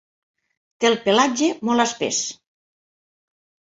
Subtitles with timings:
[0.83, 2.23] Té el pelatge molt espès.